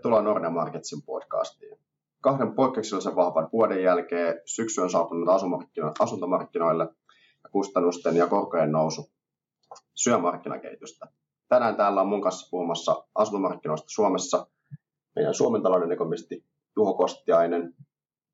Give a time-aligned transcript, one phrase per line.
[0.00, 1.78] Tervetuloa Nordea Marketsin podcastiin.
[2.20, 5.28] Kahden poikkeuksellisen vahvan vuoden jälkeen syksy on saapunut
[5.98, 6.88] asuntomarkkinoille
[7.44, 9.10] ja kustannusten ja korkojen nousu
[9.94, 11.06] syö markkinakehitystä.
[11.48, 14.46] Tänään täällä on mun kanssa puhumassa asuntomarkkinoista Suomessa
[15.16, 16.44] meidän Suomen talouden ekonomisti
[16.76, 17.74] Juho Kostiainen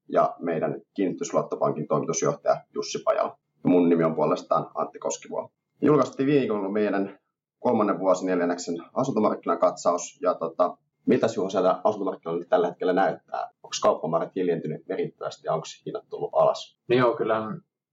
[0.09, 3.39] ja meidän kiinnitysluottopankin toimitusjohtaja Jussi Pajala.
[3.63, 5.51] Mun nimi on puolestaan Antti Koskivuo.
[5.83, 7.19] Julkaistiin viikolla meidän
[7.59, 13.51] kolmannen vuosineljänneksen asuntomarkkinakatsaus ja tota, mitä sinun siellä asuntomarkkinoilla tällä hetkellä näyttää?
[13.63, 16.79] Onko kauppamäärät hiljentynyt merkittävästi ja onko hinnat tullut alas?
[16.89, 17.43] No joo, kyllä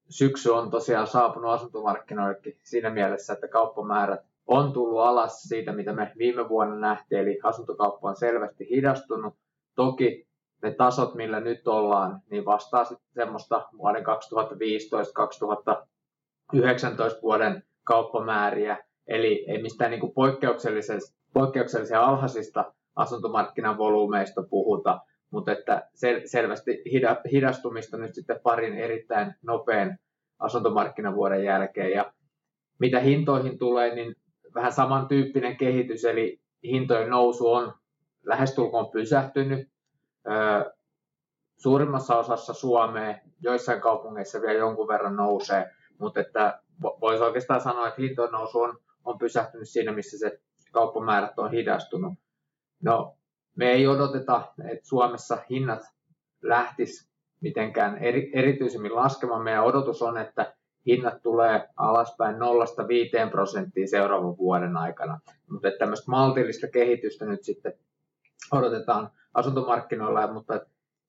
[0.09, 6.11] syksy on tosiaan saapunut asuntomarkkinoillekin siinä mielessä, että kauppamäärät on tullut alas siitä, mitä me
[6.17, 9.33] viime vuonna nähtiin, eli asuntokauppa on selvästi hidastunut.
[9.75, 10.27] Toki
[10.63, 14.07] ne tasot, millä nyt ollaan, niin vastaa sitten semmoista vuoden 2015-2019
[17.21, 18.77] vuoden kauppamääriä,
[19.07, 20.99] eli ei mistään niin poikkeuksellisen,
[21.33, 24.99] poikkeuksellisen alhaisista asuntomarkkinavolyymeista puhuta,
[25.31, 26.81] mutta että sel- selvästi
[27.31, 29.97] hidastumista nyt sitten parin erittäin nopean
[30.39, 31.91] asuntomarkkinavuoden jälkeen.
[31.91, 32.13] Ja
[32.79, 34.15] mitä hintoihin tulee, niin
[34.55, 37.73] vähän samantyyppinen kehitys, eli hintojen nousu on
[38.23, 39.67] lähestulkoon pysähtynyt.
[41.57, 48.01] Suurimmassa osassa Suomea, joissain kaupungeissa vielä jonkun verran nousee, mutta että voisi oikeastaan sanoa, että
[48.01, 50.39] hintojen nousu on, on pysähtynyt siinä, missä se
[50.71, 52.13] kauppamäärät on hidastunut.
[52.83, 53.17] No,
[53.55, 55.79] me ei odoteta, että Suomessa hinnat
[56.41, 57.09] lähtis
[57.41, 59.43] mitenkään eri, erityisemmin laskemaan.
[59.43, 60.53] Meidän odotus on, että
[60.85, 62.39] hinnat tulee alaspäin 0-5
[63.31, 65.19] prosenttia seuraavan vuoden aikana.
[65.49, 67.73] Mutta tämmöistä maltillista kehitystä nyt sitten
[68.51, 70.59] odotetaan asuntomarkkinoilla, mutta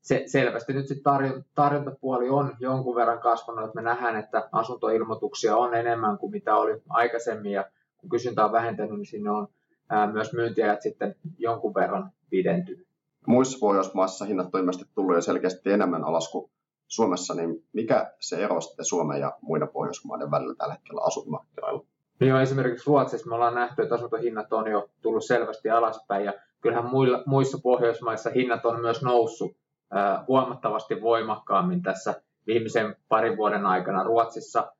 [0.00, 5.56] se, selvästi nyt sitten tarjon, tarjontapuoli on jonkun verran kasvanut, että me nähdään, että asuntoilmoituksia
[5.56, 7.64] on enemmän kuin mitä oli aikaisemmin ja
[7.96, 9.48] kun kysyntä on vähentänyt, niin sinne on
[9.90, 12.86] ää, myös myyntiajat sitten jonkun verran pidentynyt.
[13.26, 16.50] Muissa Pohjoismaissa hinnat on ilmeisesti tullut jo selkeästi enemmän alas kuin
[16.88, 21.84] Suomessa, niin mikä se ero sitten Suomen ja muiden Pohjoismaiden välillä tällä hetkellä asuntomarkkinoilla?
[22.20, 26.32] Niin jo esimerkiksi Ruotsissa me ollaan nähty, että asuntohinnat on jo tullut selvästi alaspäin ja
[26.60, 29.56] kyllähän muilla, muissa Pohjoismaissa hinnat on myös noussut
[29.96, 34.04] äh, huomattavasti voimakkaammin tässä viimeisen parin vuoden aikana.
[34.04, 34.72] Ruotsissa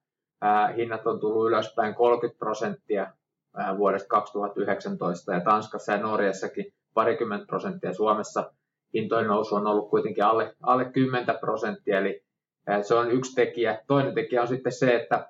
[0.44, 3.12] äh, hinnat on tullut ylöspäin 30 prosenttia
[3.76, 7.94] vuodesta 2019 ja Tanskassa ja Norjassakin parikymmentä prosenttia.
[7.94, 8.52] Suomessa
[8.94, 12.24] hintojen nousu on ollut kuitenkin alle, alle 10 prosenttia, eli
[12.82, 13.82] se on yksi tekijä.
[13.86, 15.28] Toinen tekijä on sitten se, että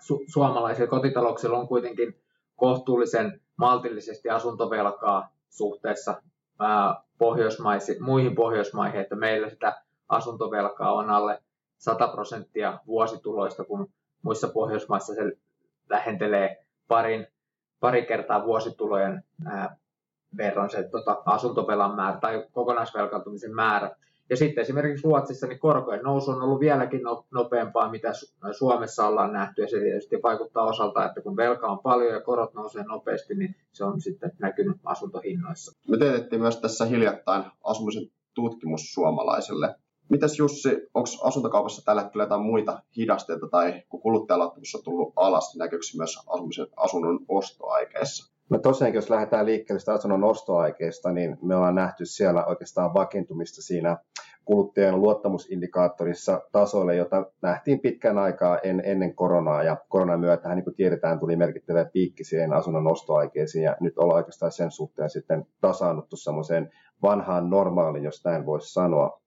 [0.00, 2.20] su- suomalaisilla kotitalouksilla on kuitenkin
[2.56, 6.22] kohtuullisen maltillisesti asuntovelkaa suhteessa
[6.60, 11.42] ää, pohjoismaisi, muihin Pohjoismaihin, että meillä sitä asuntovelkaa on alle
[11.78, 13.88] 100 prosenttia vuosituloista, kun
[14.22, 15.22] muissa Pohjoismaissa se
[15.90, 17.26] lähentelee parin,
[17.80, 19.76] pari kertaa vuositulojen ää,
[20.36, 23.96] verran se tota, asuntovelan määrä tai kokonaisvelkaantumisen määrä.
[24.30, 28.12] Ja sitten esimerkiksi Ruotsissa niin korkojen nousu on ollut vieläkin no, nopeampaa, mitä
[28.58, 29.62] Suomessa ollaan nähty.
[29.62, 33.56] Ja se tietysti vaikuttaa osalta, että kun velka on paljon ja korot nousee nopeasti, niin
[33.72, 35.72] se on sitten näkynyt asuntohinnoissa.
[35.88, 39.74] Me teetettiin myös tässä hiljattain asumisen tutkimus suomalaisille.
[40.14, 45.54] Mitäs Jussi, onko asuntokaupassa tällä hetkellä jotain muita hidasteita tai kun kuluttajaluottamus on tullut alas,
[45.54, 48.34] niin näkyykö myös asumisen, asunnon ostoaikeissa?
[48.50, 53.62] No tosiaankin, jos lähdetään liikkeelle sitä asunnon ostoaikeista, niin me ollaan nähty siellä oikeastaan vakiintumista
[53.62, 53.96] siinä
[54.44, 59.62] kuluttajan luottamusindikaattorissa tasoille, jota nähtiin pitkän aikaa en, ennen koronaa.
[59.62, 63.64] Ja koronan myötä, niin kuin tiedetään, tuli merkittävä piikki siihen asunnon ostoaikeisiin.
[63.64, 66.72] Ja nyt ollaan oikeastaan sen suhteen sitten tasaannuttu semmoiseen
[67.02, 69.23] vanhaan normaaliin, jos näin voisi sanoa.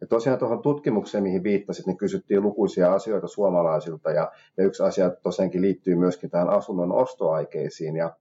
[0.00, 5.10] Ja tosiaan tuohon tutkimukseen, mihin viittasit, niin kysyttiin lukuisia asioita suomalaisilta ja, ja yksi asia
[5.10, 7.96] tosiaankin liittyy myöskin tähän asunnon ostoaikeisiin.
[7.96, 8.16] Ja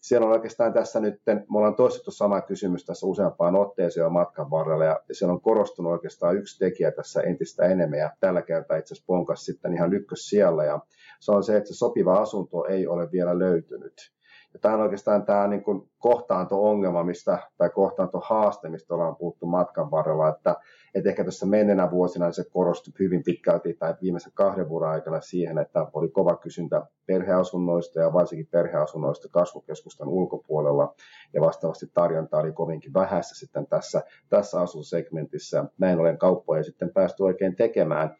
[0.00, 4.50] siellä on oikeastaan tässä nyt, me ollaan toistettu sama kysymys tässä useampaan otteeseen jo matkan
[4.50, 8.94] varrella, ja siellä on korostunut oikeastaan yksi tekijä tässä entistä enemmän, ja tällä kertaa itse
[8.94, 10.80] asiassa ponkas sitten ihan ykkös siellä, ja
[11.20, 14.12] se on se, että se sopiva asunto ei ole vielä löytynyt.
[14.52, 19.90] Ja tämä on oikeastaan tämä niin kuin kohtaanto-ongelma mistä, tai kohtaanto-haaste, mistä ollaan puhuttu matkan
[19.90, 20.56] varrella, että,
[20.94, 25.58] että ehkä tässä menneenä vuosina se korostui hyvin pitkälti tai viimeisen kahden vuoden aikana siihen,
[25.58, 30.94] että oli kova kysyntä perheasunnoista ja varsinkin perheasunnoista kasvukeskustan ulkopuolella
[31.32, 35.64] ja vastaavasti tarjonta oli kovinkin vähäistä sitten tässä, tässä asunsegmentissä.
[35.78, 38.16] Näin ollen kauppoja sitten päästy oikein tekemään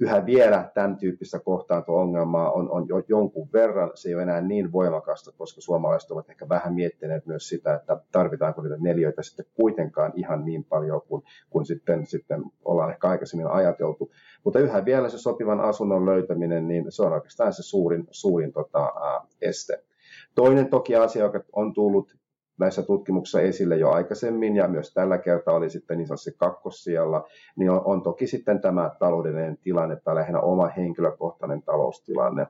[0.00, 3.90] yhä vielä tämän tyyppistä kohtaanto-ongelmaa on, on jo jonkun verran.
[3.94, 8.00] Se ei ole enää niin voimakasta, koska suomalaiset ovat ehkä vähän miettineet myös sitä, että
[8.12, 13.46] tarvitaanko niitä neljöitä sitten kuitenkaan ihan niin paljon kuin, kuin sitten, sitten ollaan ehkä aikaisemmin
[13.46, 14.10] ajateltu.
[14.44, 18.92] Mutta yhä vielä se sopivan asunnon löytäminen, niin se on oikeastaan se suurin, suurin tota,
[19.42, 19.84] este.
[20.34, 22.16] Toinen toki asia, joka on tullut
[22.58, 27.24] näissä tutkimuksissa esille jo aikaisemmin ja myös tällä kertaa oli sitten niin sanotusti kakkossijalla,
[27.56, 32.46] niin on, on toki sitten tämä taloudellinen tilanne tai lähinnä oma henkilökohtainen taloustilanne.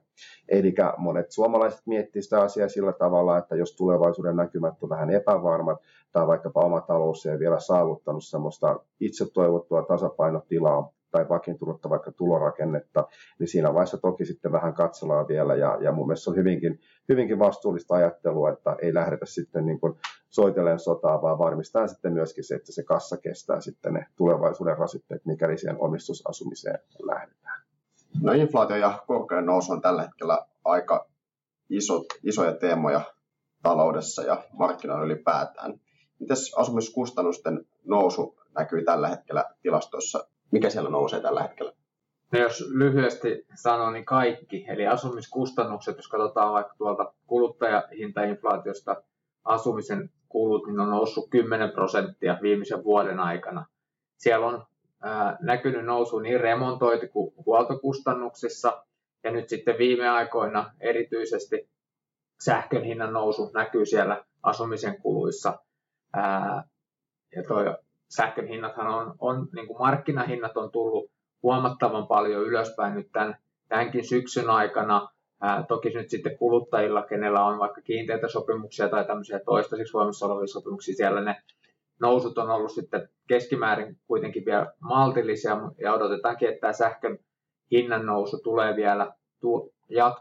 [0.48, 5.78] Eli monet suomalaiset miettivät sitä asiaa sillä tavalla, että jos tulevaisuuden näkymät on vähän epävarmat
[6.12, 13.08] tai vaikkapa oma talous ei vielä saavuttanut semmoista itse toivottua tasapainotilaa, tai vakiintunutta vaikka tulorakennetta,
[13.38, 17.38] niin siinä vaiheessa toki sitten vähän katsellaan vielä ja, ja mun mielestä on hyvinkin, hyvinkin
[17.38, 19.94] vastuullista ajattelua, että ei lähdetä sitten niin kuin
[20.30, 25.26] soitellen sotaa, vaan varmistaa sitten myöskin se, että se kassa kestää sitten ne tulevaisuuden rasitteet,
[25.26, 27.62] mikäli siihen omistusasumiseen lähdetään.
[28.22, 31.06] No inflaatio ja korkean nousu on tällä hetkellä aika
[31.70, 33.00] isot, isoja teemoja
[33.62, 35.80] taloudessa ja markkinoilla ylipäätään.
[36.20, 41.72] Miten asumiskustannusten nousu näkyy tällä hetkellä tilastoissa mikä siellä nousee tällä hetkellä?
[42.32, 44.64] No jos lyhyesti sanon, niin kaikki.
[44.68, 49.02] Eli asumiskustannukset, jos katsotaan vaikka tuolta kuluttajahintainflaatiosta,
[49.44, 53.66] asumisen kulut niin on noussut 10 prosenttia viimeisen vuoden aikana.
[54.16, 54.66] Siellä on
[55.02, 58.84] ää, näkynyt nousu niin remontointi- kuin huoltokustannuksissa,
[59.24, 61.70] ja nyt sitten viime aikoina erityisesti
[62.44, 65.58] sähkön hinnan nousu näkyy siellä asumisen kuluissa.
[66.12, 66.64] Ää,
[67.36, 67.76] ja toi
[68.08, 71.10] sähkön hinnathan on, on niin kuin markkinahinnat on tullut
[71.42, 73.36] huomattavan paljon ylöspäin nyt tämän,
[73.68, 75.08] tämänkin syksyn aikana.
[75.40, 80.46] Ää, toki nyt sitten kuluttajilla, kenellä on vaikka kiinteitä sopimuksia tai tämmöisiä toistaiseksi voimassa olevia
[80.46, 81.36] sopimuksia, siellä ne
[82.00, 87.18] nousut on ollut sitten keskimäärin kuitenkin vielä maltillisia ja odotetaankin, että tämä sähkön
[87.70, 89.12] hinnan nousu tulee vielä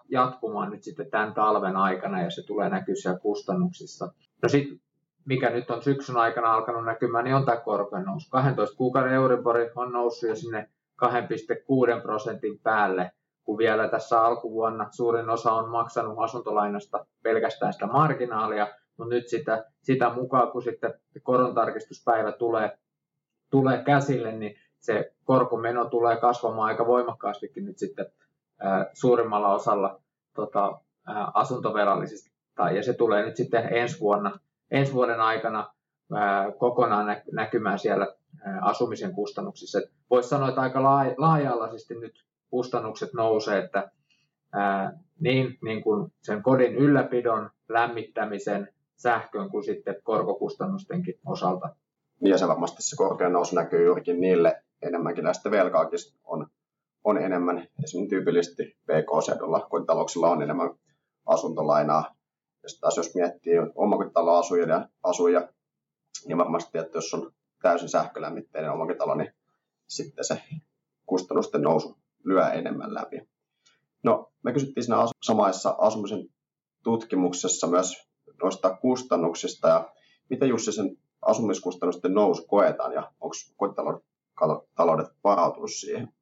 [0.09, 4.13] jatkumaan nyt sitten tämän talven aikana ja se tulee näkyä siellä kustannuksissa.
[4.44, 4.79] No sitten
[5.25, 8.30] mikä nyt on syksyn aikana alkanut näkymään, niin on tämä korkojen nousu.
[8.30, 10.70] 12 kuukauden Euribori on noussut jo sinne
[11.06, 13.12] 2,6 prosentin päälle,
[13.44, 18.68] kun vielä tässä alkuvuonna suurin osa on maksanut asuntolainasta pelkästään sitä marginaalia,
[18.98, 20.94] mutta nyt sitä, sitä mukaan, kun sitten
[21.24, 22.78] korontarkistuspäivä tulee,
[23.52, 28.06] tulee käsille, niin se korkomeno tulee kasvamaan aika voimakkaastikin nyt sitten
[28.94, 30.02] suurimmalla osalla
[30.36, 30.80] tota,
[31.34, 32.31] asuntovelallisista.
[32.75, 34.40] Ja se tulee nyt sitten ensi vuonna
[34.71, 35.74] ensi vuoden aikana
[36.57, 38.07] kokonaan näkymään siellä
[38.62, 39.80] asumisen kustannuksissa.
[40.10, 40.83] Voisi sanoa, että aika
[41.18, 43.92] laaja-alaisesti nyt kustannukset nousee, että
[45.19, 51.75] niin, niin kuin sen kodin ylläpidon, lämmittämisen, sähkön kuin sitten korkokustannustenkin osalta.
[52.21, 56.48] Ja se varmasti se korkea nousu näkyy juurikin niille enemmänkin näistä velkaakin on,
[57.04, 57.57] on enemmän.
[57.57, 60.69] Esimerkiksi tyypillisesti PK-seudulla, kun talouksilla on enemmän
[61.25, 62.15] asuntolainaa
[62.63, 65.50] ja sitten taas jos miettii omakotitaloa asuja, asuja,
[66.25, 67.31] niin varmasti, että jos on
[67.62, 69.33] täysin sähkölämmitteinen omakotitalo, niin
[69.88, 70.42] sitten se
[71.06, 73.27] kustannusten nousu lyö enemmän läpi.
[74.04, 76.30] No, me kysyttiin siinä samaissa asumisen
[76.83, 78.07] tutkimuksessa myös
[78.44, 79.94] noista kustannuksista ja
[80.30, 86.13] miten Jussi sen asumiskustannusten nousu koetaan ja onko kotitaloudet varautunut siihen?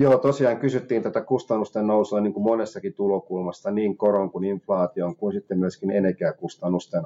[0.00, 5.32] Joo, tosiaan kysyttiin tätä kustannusten nousua niin kuin monessakin tulokulmasta, niin koron kuin inflaation, kuin
[5.32, 7.02] sitten myöskin energiakustannusten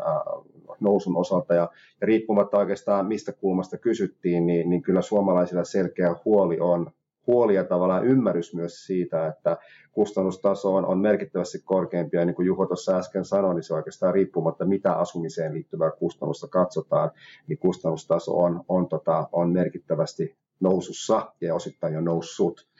[0.81, 1.55] nousun osalta.
[1.55, 1.69] Ja,
[2.01, 6.91] ja riippumatta oikeastaan mistä kulmasta kysyttiin, niin, niin kyllä suomalaisilla selkeä huoli on,
[7.27, 9.57] huoli ja tavallaan ymmärrys myös siitä, että
[9.93, 12.17] kustannustaso on, on merkittävästi korkeampi.
[12.17, 16.49] Ja niin kuin Juho tuossa äsken sanoi, niin se oikeastaan riippumatta mitä asumiseen liittyvää kustannusta
[16.49, 17.11] katsotaan,
[17.47, 22.72] niin kustannustaso on, on, tota, on merkittävästi nousussa ja osittain jo noussut.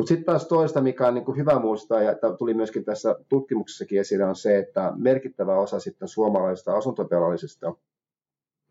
[0.00, 4.00] Mutta sitten taas toista, mikä on niin kuin hyvä muistaa, ja tuli myöskin tässä tutkimuksessakin
[4.00, 7.74] esille, on se, että merkittävä osa sitten suomalaisista asuntopelallisista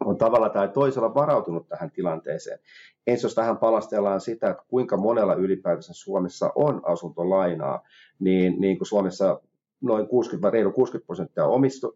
[0.06, 2.60] on tavalla tai toisella varautunut tähän tilanteeseen.
[3.08, 7.84] Ensin jos tähän palastellaan sitä, että kuinka monella ylipäätänsä Suomessa on asuntolainaa,
[8.20, 9.42] niin, niin kuin Suomessa
[9.82, 11.96] noin 60, reilu 60 prosenttia omistu,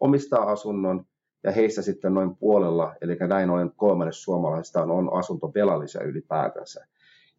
[0.00, 1.04] omistaa asunnon,
[1.44, 6.86] ja heistä sitten noin puolella, eli näin ollen kolmannes suomalaisista on, on asuntovelallisia ylipäätänsä.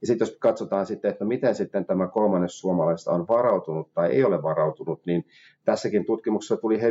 [0.01, 4.23] Ja sitten jos katsotaan sitten, että miten sitten tämä kolmannes suomalaista on varautunut tai ei
[4.23, 5.25] ole varautunut, niin
[5.65, 6.81] tässäkin tutkimuksessa tuli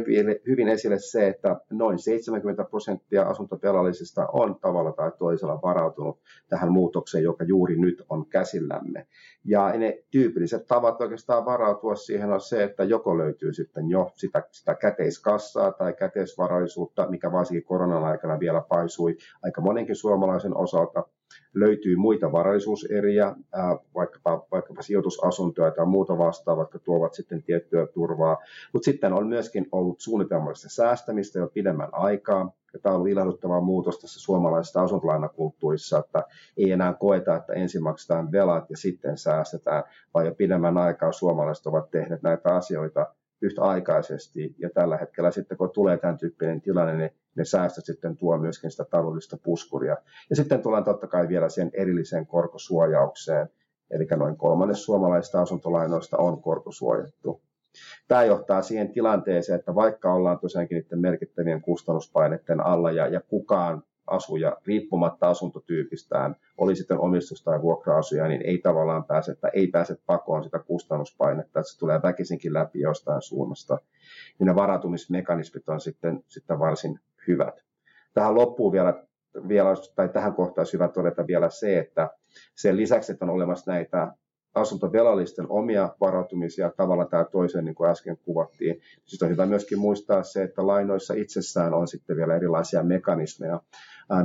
[0.47, 7.25] hyvin esille se, että noin 70 prosenttia asuntovelallisista on tavalla tai toisella varautunut tähän muutokseen,
[7.25, 9.07] joka juuri nyt on käsillämme.
[9.45, 14.43] Ja ne tyypilliset tavat oikeastaan varautua siihen on se, että joko löytyy sitten jo sitä,
[14.51, 21.05] sitä käteiskassaa tai käteisvarallisuutta, mikä varsinkin koronan aikana vielä paisui aika monenkin suomalaisen osalta,
[21.55, 23.37] löytyy muita varallisuuseriä,
[23.95, 28.39] vaikkapa, vaikkapa sijoitusasuntoja tai muuta vastaavaa, jotka tuovat sitten tiettyä turvaa.
[28.73, 32.53] Mutta sitten on myöskin ollut suunnitelmallista säästämistä jo pidemmän aikaa.
[32.73, 36.25] Ja tämä on ollut ilahduttava muutos tässä suomalaisessa asuntolainakulttuurissa, että
[36.57, 41.67] ei enää koeta, että ensin maksetaan velat ja sitten säästetään, vaan jo pidemmän aikaa suomalaiset
[41.67, 43.07] ovat tehneet näitä asioita
[43.43, 44.55] yhtäaikaisesti.
[44.59, 48.71] Ja tällä hetkellä sitten, kun tulee tämän tyyppinen tilanne, niin ne säästöt sitten tuo myöskin
[48.71, 49.97] sitä taloudellista puskuria.
[50.31, 53.49] Ja sitten tullaan totta kai vielä sen erilliseen korkosuojaukseen,
[53.91, 57.43] eli noin kolmannes suomalaisista asuntolainoista on korkosuojattu.
[58.09, 63.83] Tämä johtaa siihen tilanteeseen, että vaikka ollaan tosiaankin niiden merkittävien kustannuspaineiden alla ja, ja kukaan
[64.11, 69.97] asuja riippumatta asuntotyypistään, oli sitten omistus- tai vuokra-asuja, niin ei tavallaan pääse, että ei pääse
[70.07, 73.79] pakoon sitä kustannuspainetta, että se tulee väkisinkin läpi jostain suunnasta.
[74.39, 77.65] Niin ne varautumismekanismit on sitten, sitten varsin hyvät.
[78.15, 79.05] Tähän loppuu vielä,
[79.49, 82.11] vielä, tai tähän kohtaan olisi hyvä todeta vielä se, että
[82.55, 84.15] sen lisäksi, että on olemassa näitä
[84.55, 88.81] asuntovelallisten omia varautumisia tavalla tai toiseen, niin kuin äsken kuvattiin.
[89.05, 93.61] Sitten on hyvä myöskin muistaa se, että lainoissa itsessään on sitten vielä erilaisia mekanismeja,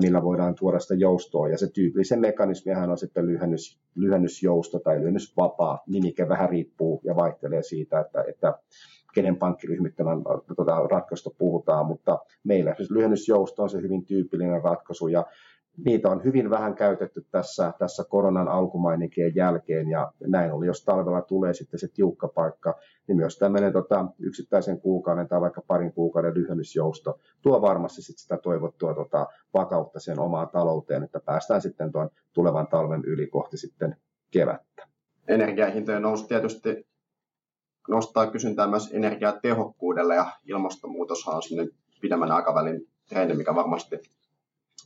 [0.02, 1.50] millä voidaan tuoda sitä joustoa.
[1.50, 5.84] Ja se tyypillisen mekanismihan on sitten lyhennys, lyhennysjousto tai lyhennysvapaa.
[5.88, 8.60] Nimike vähän riippuu ja vaihtelee siitä, että, että
[9.14, 10.24] kenen pankkiryhmittymän
[10.56, 15.26] tuota, ratkaisusta puhutaan, mutta meillä siis lyhennysjousto on se hyvin tyypillinen ratkaisu ja
[15.86, 21.22] niitä on hyvin vähän käytetty tässä, tässä koronan alkumaininkien jälkeen ja näin oli, jos talvella
[21.22, 22.76] tulee sitten se tiukka paikka,
[23.08, 28.38] niin myös tämmöinen tota, yksittäisen kuukauden tai vaikka parin kuukauden lyhennysjousto tuo varmasti sit sitä
[28.38, 33.96] toivottua tota, vakautta sen omaan talouteen, että päästään sitten tuon tulevan talven yli kohti sitten
[34.32, 34.88] kevättä.
[35.28, 36.88] Energiahintojen nousu tietysti
[37.90, 41.68] nostaa kysyntää myös energiatehokkuudelle ja ilmastonmuutoshan on sinne
[42.02, 44.00] pidemmän aikavälin trendi, mikä varmasti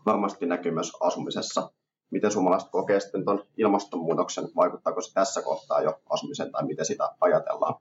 [0.06, 1.72] varmasti näkyy myös asumisessa.
[2.12, 4.44] Miten suomalaiset kokee sitten tuon ilmastonmuutoksen?
[4.56, 7.75] Vaikuttaako se tässä kohtaa jo asumiseen tai miten sitä ajatellaan?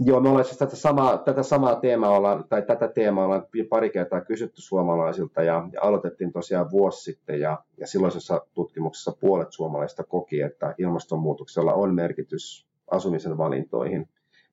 [0.00, 3.90] Joo, me ollaan siis tätä samaa, tätä samaa teemaa ollaan, tai tätä teemaa ollaan pari
[3.90, 10.04] kertaa kysytty suomalaisilta ja, ja aloitettiin tosiaan vuosi sitten ja, ja silloisessa tutkimuksessa puolet suomalaisista
[10.04, 14.08] koki, että ilmastonmuutoksella on merkitys asumisen valintoihin.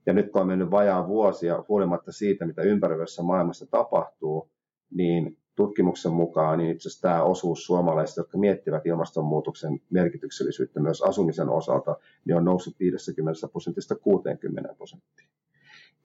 [0.05, 4.49] Ja nyt kun on mennyt vajaa vuosia huolimatta siitä, mitä ympäröivässä maailmassa tapahtuu,
[4.91, 11.49] niin tutkimuksen mukaan niin itse asiassa tämä osuus suomalaisista, jotka miettivät ilmastonmuutoksen merkityksellisyyttä myös asumisen
[11.49, 11.95] osalta,
[12.25, 15.29] niin on noussut 50 prosentista 60 prosenttiin.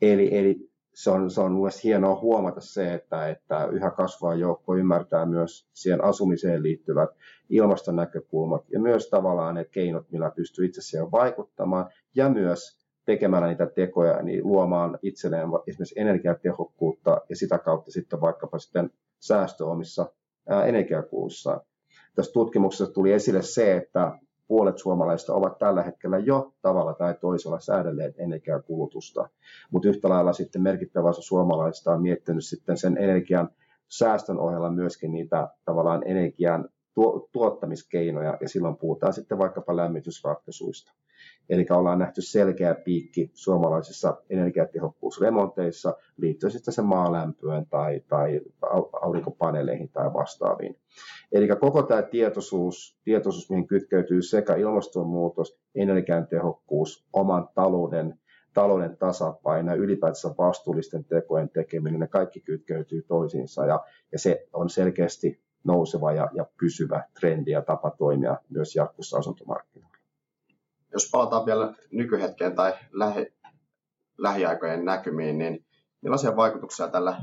[0.02, 4.76] Eli, eli se on, se on mielestäni hienoa huomata se, että, että yhä kasvaa joukko
[4.76, 7.10] ymmärtää myös siihen asumiseen liittyvät
[7.48, 13.66] ilmastonäkökulmat ja myös tavallaan ne keinot, millä pystyy itse siihen vaikuttamaan ja myös tekemällä niitä
[13.66, 20.12] tekoja, niin luomaan itselleen esimerkiksi energiatehokkuutta ja sitä kautta sitten vaikkapa sitten säästö omissa
[20.66, 21.60] energiakuluissaan.
[22.14, 27.60] Tässä tutkimuksessa tuli esille se, että puolet suomalaisista ovat tällä hetkellä jo tavalla tai toisella
[27.60, 29.28] säädelleet energiakulutusta,
[29.70, 33.48] mutta yhtä lailla sitten merkittävä osa suomalaisista on miettinyt sitten sen energian
[33.88, 36.68] säästön ohella myöskin niitä tavallaan energian
[37.32, 40.92] tuottamiskeinoja, ja silloin puhutaan sitten vaikkapa lämmitysratkaisuista.
[41.48, 48.40] Eli ollaan nähty selkeä piikki suomalaisissa energiatehokkuusremonteissa liittyen sitten sen maalämpöön tai, tai
[49.02, 50.76] aurinkopaneeleihin tai vastaaviin.
[51.32, 58.18] Eli koko tämä tietoisuus, tietoisuus, mihin kytkeytyy sekä ilmastonmuutos, energiatehokkuus, oman talouden
[58.54, 63.80] talouden tasapaino ja ylipäätänsä vastuullisten tekojen tekeminen, ne kaikki kytkeytyy toisiinsa ja,
[64.12, 69.89] ja se on selkeästi nouseva ja, ja pysyvä trendi ja tapa toimia myös jatkossa asuntomarkkinoilla
[70.92, 73.26] jos palataan vielä nykyhetkeen tai lähi,
[74.18, 75.64] lähiaikojen näkymiin, niin
[76.02, 77.22] millaisia vaikutuksia tällä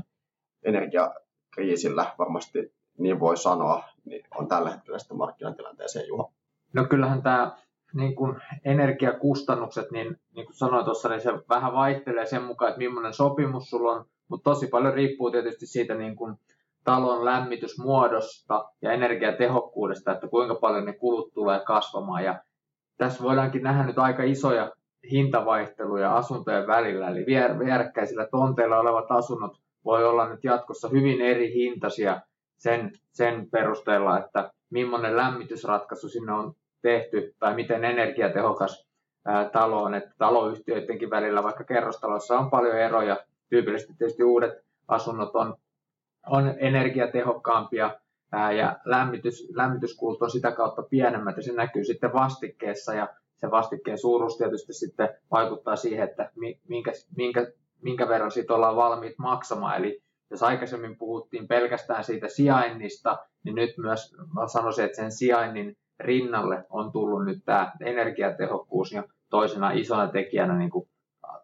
[0.62, 6.32] energiakriisillä varmasti niin voi sanoa, niin on tällä hetkellä sitten markkinatilanteeseen, Juha?
[6.72, 7.56] No kyllähän tämä
[7.94, 12.78] niin kuin energiakustannukset, niin, niin kuin sanoin tuossa, niin se vähän vaihtelee sen mukaan, että
[12.78, 16.36] millainen sopimus sulla on, mutta tosi paljon riippuu tietysti siitä niin kuin
[16.84, 22.24] talon lämmitysmuodosta ja energiatehokkuudesta, että kuinka paljon ne kulut tulee kasvamaan.
[22.24, 22.42] Ja
[22.98, 24.72] tässä voidaankin nähdä nyt aika isoja
[25.10, 27.26] hintavaihteluja asuntojen välillä, eli
[27.58, 32.20] vierekkäisillä tonteilla olevat asunnot voi olla nyt jatkossa hyvin eri hintaisia
[32.56, 38.86] sen, sen perusteella, että millainen lämmitysratkaisu sinne on tehty tai miten energiatehokas
[39.24, 39.94] ää, talo on.
[39.94, 43.16] Että taloyhtiöidenkin välillä, vaikka kerrostalossa on paljon eroja,
[43.48, 44.52] tyypillisesti tietysti uudet
[44.88, 45.56] asunnot on,
[46.26, 47.90] on energiatehokkaampia
[48.32, 53.98] ja lämmitys, lämmityskulut on sitä kautta pienemmät ja se näkyy sitten vastikkeessa ja se vastikkeen
[53.98, 56.30] suuruus tietysti sitten vaikuttaa siihen, että
[56.68, 59.76] minkä, minkä, minkä verran siitä ollaan valmiit maksamaan.
[59.76, 65.76] Eli jos aikaisemmin puhuttiin pelkästään siitä sijainnista, niin nyt myös mä sanoisin, että sen sijainnin
[66.00, 70.88] rinnalle on tullut nyt tämä energiatehokkuus ja toisena isona tekijänä niin kuin,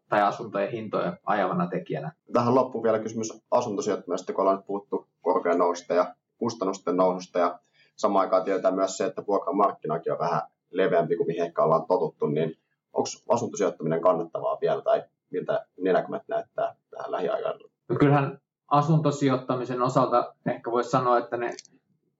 [0.08, 2.12] tai asuntojen hintojen ajavana tekijänä.
[2.32, 5.58] Tähän loppuun vielä kysymys asuntosijoittamisesta, kun ollaan puhuttu korkean
[5.94, 6.14] ja
[6.44, 7.58] kustannusten noususta ja
[7.96, 12.26] samaan aikaan tietää myös se, että vuokramarkkinakin on vähän leveämpi kuin mihin ehkä ollaan totuttu,
[12.26, 12.58] niin
[12.92, 17.68] onko asuntosijoittaminen kannattavaa vielä tai miltä nenäkymät näyttää tähän lähiaikailla?
[17.88, 21.50] No kyllähän asuntosijoittamisen osalta ehkä voisi sanoa, että ne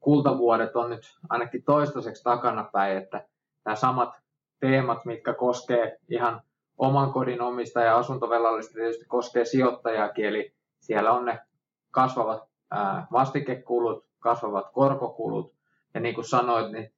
[0.00, 3.26] kultavuodet on nyt ainakin toistaiseksi takanapäin, että
[3.64, 4.10] nämä samat
[4.60, 6.42] teemat, mitkä koskee ihan
[6.78, 11.40] oman kodin omista ja asuntovelallista tietysti koskee sijoittajakin, eli siellä on ne
[11.90, 12.42] kasvavat
[13.12, 15.54] vastikekulut, kasvavat korkokulut,
[15.94, 16.90] ja niin kuin sanoit, niin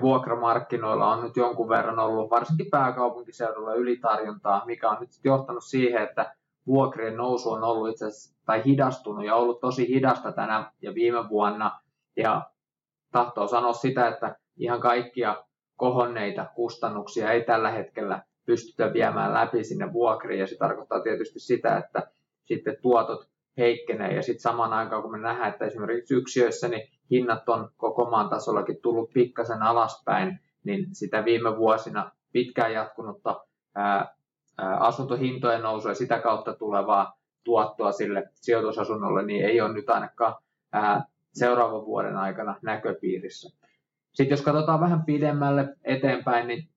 [0.00, 6.34] vuokramarkkinoilla on nyt jonkun verran ollut, varsinkin pääkaupunkiseudulla, ylitarjontaa, mikä on nyt johtanut siihen, että
[6.66, 11.28] vuokrien nousu on ollut itse asiassa, tai hidastunut ja ollut tosi hidasta tänä ja viime
[11.28, 11.80] vuonna.
[12.16, 12.50] Ja
[13.12, 15.44] tahtoo sanoa sitä, että ihan kaikkia
[15.76, 20.40] kohonneita kustannuksia ei tällä hetkellä pystytä viemään läpi sinne vuokriin.
[20.40, 22.10] Ja se tarkoittaa tietysti sitä, että
[22.44, 24.14] sitten tuotot heikkenee.
[24.14, 28.28] Ja sitten samaan aikaan, kun me nähdään, että esimerkiksi yksiöissä niin hinnat on koko maan
[28.28, 33.44] tasollakin tullut pikkasen alaspäin, niin sitä viime vuosina pitkään jatkunutta
[33.74, 34.14] ää,
[34.58, 40.34] ää, asuntohintojen nousua ja sitä kautta tulevaa tuottoa sille sijoitusasunnolle, niin ei ole nyt ainakaan
[40.72, 43.58] ää, seuraavan vuoden aikana näköpiirissä.
[44.12, 46.68] Sitten jos katsotaan vähän pidemmälle eteenpäin, niin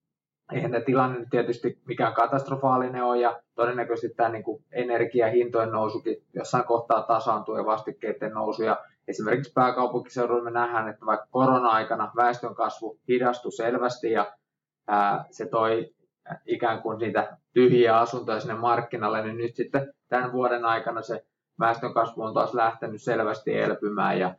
[0.54, 6.64] eihän tämä tilanne tietysti mikään katastrofaalinen ole, ja todennäköisesti tämä niin kuin energiahintojen nousukin jossain
[6.64, 13.00] kohtaa tasaantuu ja vastikkeiden nousu, ja esimerkiksi pääkaupunkiseudulla me nähdään, että vaikka korona-aikana väestön kasvu
[13.08, 14.34] hidastui selvästi, ja
[14.88, 15.94] ää, se toi
[16.46, 21.26] ikään kuin niitä tyhjiä asuntoja sinne markkinalle, niin nyt sitten tämän vuoden aikana se
[21.60, 24.36] väestön kasvu on taas lähtenyt selvästi elpymään, ja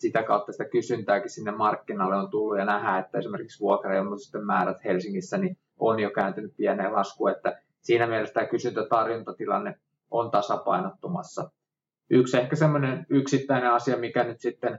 [0.00, 5.38] sitä kautta sitä kysyntääkin sinne markkinalle on tullut ja nähdään, että esimerkiksi vuokrailmoitusten määrät Helsingissä
[5.38, 9.74] niin on jo kääntynyt pieneen laskuun, että siinä mielessä tämä kysyntä-tarjontatilanne
[10.10, 11.50] on tasapainottumassa.
[12.10, 14.78] Yksi ehkä semmoinen yksittäinen asia, mikä nyt sitten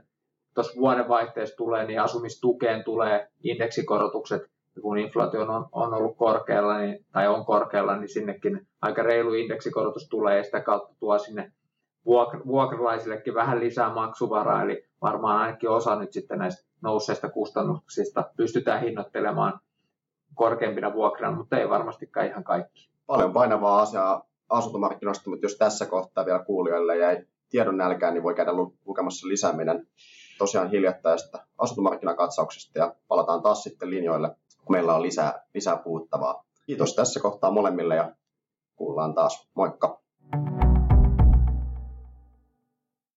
[0.54, 4.42] tuossa vuodenvaihteessa tulee, niin asumistukeen tulee indeksikorotukset,
[4.82, 10.08] kun inflaatio on, on ollut korkealla niin, tai on korkealla, niin sinnekin aika reilu indeksikorotus
[10.08, 11.52] tulee ja sitä kautta tuo sinne
[12.46, 19.60] vuokralaisillekin vähän lisää maksuvaraa, eli varmaan ainakin osa nyt sitten näistä nousseista kustannuksista pystytään hinnoittelemaan
[20.34, 22.90] korkeimpina vuokrana, mutta ei varmastikaan ihan kaikki.
[23.06, 28.34] Paljon painavaa asiaa asuntomarkkinoista, mutta jos tässä kohtaa vielä kuulijoille jäi tiedon nälkään, niin voi
[28.34, 28.52] käydä
[28.84, 29.86] lukemassa lisää meidän
[30.38, 34.28] tosiaan hiljattaista asuntomarkkinakatsauksesta ja palataan taas sitten linjoille,
[34.64, 36.44] kun meillä on lisää, lisää puhuttavaa.
[36.66, 38.12] Kiitos tässä kohtaa molemmille ja
[38.76, 39.48] kuullaan taas.
[39.54, 40.02] Moikka!
[40.32, 40.61] thank you